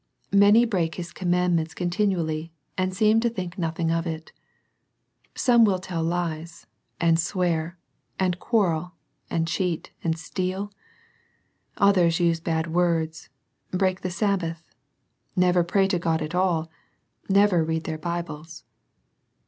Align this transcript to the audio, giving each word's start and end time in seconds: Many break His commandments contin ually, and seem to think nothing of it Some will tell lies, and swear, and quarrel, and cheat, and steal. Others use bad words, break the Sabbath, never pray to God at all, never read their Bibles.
Many 0.33 0.65
break 0.65 0.95
His 0.95 1.13
commandments 1.13 1.75
contin 1.75 2.09
ually, 2.15 2.49
and 2.75 2.91
seem 2.91 3.19
to 3.19 3.29
think 3.29 3.55
nothing 3.59 3.91
of 3.91 4.07
it 4.07 4.31
Some 5.35 5.63
will 5.63 5.77
tell 5.77 6.01
lies, 6.01 6.65
and 6.99 7.19
swear, 7.19 7.77
and 8.17 8.39
quarrel, 8.39 8.93
and 9.29 9.47
cheat, 9.47 9.91
and 10.03 10.17
steal. 10.17 10.71
Others 11.77 12.19
use 12.19 12.39
bad 12.39 12.73
words, 12.73 13.29
break 13.69 14.01
the 14.01 14.09
Sabbath, 14.09 14.67
never 15.35 15.63
pray 15.63 15.87
to 15.89 15.99
God 15.99 16.23
at 16.23 16.33
all, 16.33 16.71
never 17.29 17.63
read 17.63 17.83
their 17.83 17.99
Bibles. 17.99 18.63